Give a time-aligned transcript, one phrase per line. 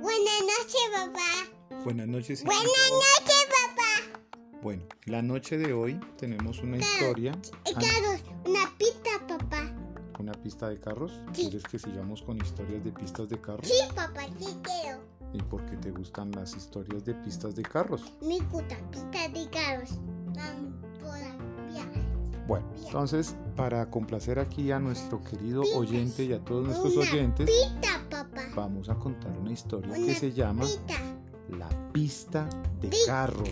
[0.00, 1.82] Buenas noches, papá.
[1.84, 2.44] Buenas noches.
[2.44, 4.18] Buenas noches, papá.
[4.62, 7.32] Bueno, la noche de hoy tenemos una historia,
[7.64, 9.72] Eh, ah, Carlos, una pista, papá.
[10.18, 11.20] una pista de carros.
[11.32, 11.42] Sí.
[11.42, 13.66] ¿Quieres que sigamos con historias de pistas de carros?
[13.68, 15.00] Sí, papá, sí quiero.
[15.32, 18.10] ¿Y por qué te gustan las historias de pistas de carros?
[18.22, 19.90] Me gusta pista de Carlos.
[20.34, 20.85] Vamos.
[22.46, 27.50] Bueno, entonces, para complacer aquí a nuestro querido oyente y a todos nuestros oyentes,
[28.08, 28.42] papá.
[28.54, 30.64] vamos a contar una historia Una que se llama
[31.48, 32.48] La pista
[32.80, 33.50] de carros.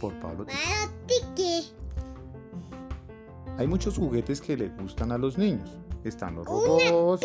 [0.00, 0.46] Por Pablo
[1.06, 1.72] Tiki.
[3.58, 5.78] Hay muchos juguetes que le gustan a los niños.
[6.04, 7.22] Están los robots,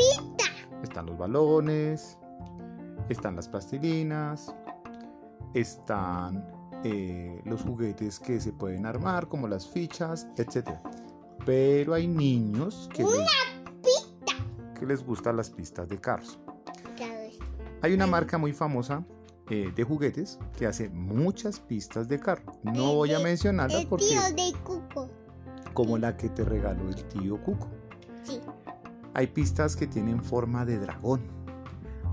[0.83, 2.17] están los balones,
[3.09, 4.53] están las plastilinas,
[5.53, 10.69] están eh, los juguetes que se pueden armar, como las fichas, etc.
[11.45, 14.13] Pero hay niños que les,
[14.79, 16.39] que les gustan las pistas de carros.
[16.97, 17.39] Carlos.
[17.81, 19.03] Hay una marca muy famosa
[19.49, 22.53] eh, de juguetes que hace muchas pistas de carro.
[22.63, 25.09] No voy a El- mencionarla El porque tío de Cuco.
[25.73, 27.67] como la que te regaló el tío Cuco.
[28.23, 28.41] Sí.
[29.13, 31.21] Hay pistas que tienen forma de dragón.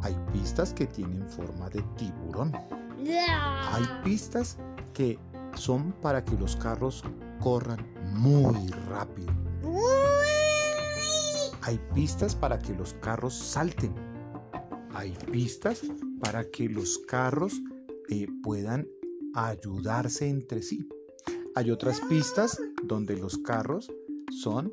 [0.02, 2.52] Hay pistas que tienen forma de tiburón.
[3.06, 4.56] Hay pistas
[4.92, 5.18] que
[5.54, 7.02] son para que los carros
[7.40, 9.32] corran muy rápido.
[11.62, 13.94] Hay pistas para que los carros salten.
[14.94, 15.82] Hay pistas
[16.20, 17.60] para que los carros
[18.08, 18.86] eh, puedan
[19.34, 20.88] ayudarse entre sí.
[21.54, 23.90] Hay otras pistas donde los carros
[24.30, 24.72] son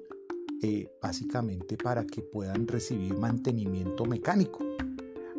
[0.62, 4.60] eh, básicamente para que puedan recibir mantenimiento mecánico.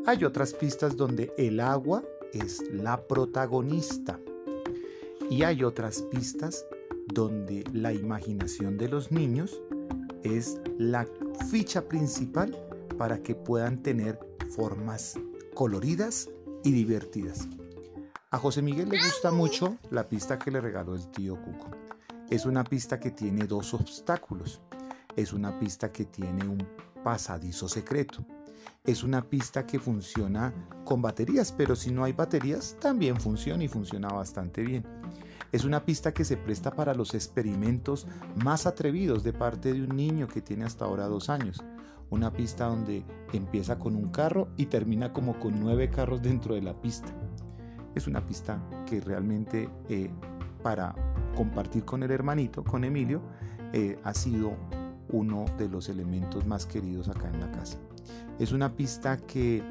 [0.07, 2.03] Hay otras pistas donde el agua
[2.33, 4.19] es la protagonista.
[5.31, 6.67] Y hay otras pistas
[7.07, 9.61] donde la imaginación de los niños
[10.23, 11.07] es la
[11.51, 12.57] ficha principal
[12.99, 14.19] para que puedan tener
[14.55, 15.19] formas
[15.55, 16.29] coloridas
[16.65, 17.49] y divertidas.
[18.31, 21.71] A José Miguel le gusta mucho la pista que le regaló el tío Cuco.
[22.31, 24.63] Es una pista que tiene dos obstáculos.
[25.17, 26.67] Es una pista que tiene un
[27.05, 28.25] pasadizo secreto.
[28.85, 30.53] Es una pista que funciona
[30.85, 34.85] con baterías, pero si no hay baterías también funciona y funciona bastante bien.
[35.53, 38.07] Es una pista que se presta para los experimentos
[38.43, 41.63] más atrevidos de parte de un niño que tiene hasta ahora dos años.
[42.11, 46.63] Una pista donde empieza con un carro y termina como con nueve carros dentro de
[46.63, 47.09] la pista.
[47.95, 50.11] Es una pista que realmente eh,
[50.63, 50.95] para
[51.37, 53.23] compartir con el hermanito, con Emilio,
[53.73, 54.57] eh, ha sido
[55.11, 57.79] uno de los elementos más queridos acá en la casa.
[58.39, 59.63] Es una pista que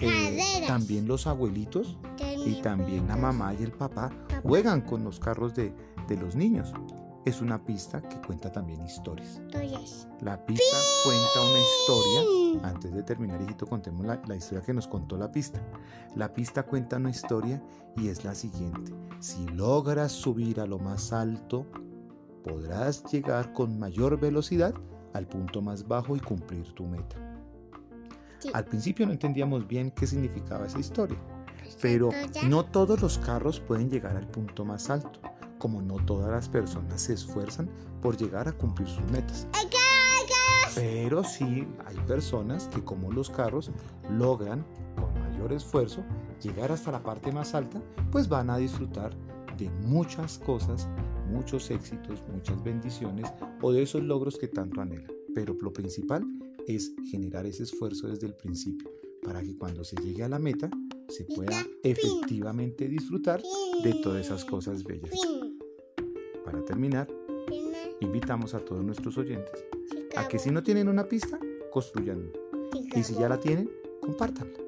[0.00, 1.98] eh, también los abuelitos
[2.44, 4.10] y también la mamá y el papá
[4.42, 5.74] juegan con los carros de,
[6.08, 6.72] de los niños.
[7.24, 9.40] Es una pista que cuenta también historias.
[10.20, 12.68] La pista cuenta una historia.
[12.68, 15.60] Antes de terminar, hijito, contemos la, la historia que nos contó la pista.
[16.14, 17.62] La pista cuenta una historia
[17.96, 18.92] y es la siguiente.
[19.20, 21.66] Si logras subir a lo más alto,
[22.44, 24.74] podrás llegar con mayor velocidad
[25.14, 27.33] al punto más bajo y cumplir tu meta.
[28.44, 28.50] Sí.
[28.52, 31.16] Al principio no entendíamos bien qué significaba esa historia,
[31.80, 32.10] pero
[32.46, 35.18] no todos los carros pueden llegar al punto más alto,
[35.58, 37.70] como no todas las personas se esfuerzan
[38.02, 39.46] por llegar a cumplir sus metas.
[40.74, 43.70] Pero sí hay personas que como los carros
[44.10, 46.02] logran con mayor esfuerzo
[46.42, 47.80] llegar hasta la parte más alta,
[48.10, 49.14] pues van a disfrutar
[49.56, 50.86] de muchas cosas,
[51.30, 53.32] muchos éxitos, muchas bendiciones
[53.62, 55.10] o de esos logros que tanto anhelan.
[55.34, 56.26] Pero lo principal
[56.66, 58.90] es generar ese esfuerzo desde el principio
[59.22, 60.70] para que cuando se llegue a la meta
[61.08, 63.42] se pueda efectivamente disfrutar
[63.82, 65.12] de todas esas cosas bellas.
[66.44, 67.08] Para terminar,
[68.00, 69.64] invitamos a todos nuestros oyentes
[70.16, 71.38] a que si no tienen una pista,
[71.72, 72.30] construyan
[72.94, 73.70] Y si ya la tienen,
[74.00, 74.58] compártanla.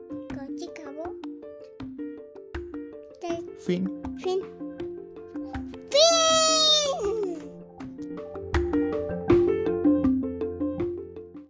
[3.58, 3.90] Fin.
[4.22, 4.65] Fin.